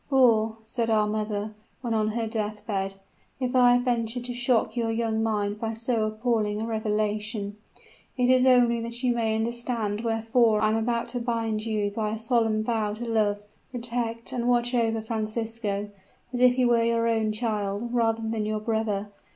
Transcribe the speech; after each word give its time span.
"'For,' 0.09 0.57
said 0.63 0.89
our 0.89 1.05
mother, 1.05 1.53
when 1.81 1.93
on 1.93 2.07
her 2.13 2.25
death 2.25 2.65
bed, 2.65 2.95
'if 3.39 3.55
I 3.55 3.73
have 3.73 3.83
ventured 3.83 4.23
to 4.23 4.33
shock 4.33 4.75
your 4.75 4.89
young 4.89 5.21
mind 5.21 5.59
by 5.59 5.73
so 5.73 6.07
appalling 6.07 6.59
a 6.59 6.65
revelation, 6.65 7.57
it 8.17 8.27
is 8.27 8.43
only 8.47 8.81
that 8.81 9.03
you 9.03 9.13
may 9.13 9.35
understand 9.35 10.01
wherefore 10.01 10.59
I 10.59 10.69
am 10.69 10.75
about 10.75 11.09
to 11.09 11.19
bind 11.19 11.67
you 11.67 11.91
by 11.91 12.09
a 12.09 12.17
solemn 12.17 12.63
vow 12.63 12.95
to 12.95 13.05
love, 13.05 13.43
protect, 13.71 14.31
and 14.33 14.47
watch 14.49 14.73
over 14.73 15.03
Francisco, 15.03 15.91
as 16.33 16.39
if 16.39 16.55
he 16.55 16.65
were 16.65 16.81
your 16.83 17.07
own 17.07 17.31
child, 17.31 17.93
rather 17.93 18.23
than 18.23 18.43
your 18.43 18.59
brother. 18.59 19.11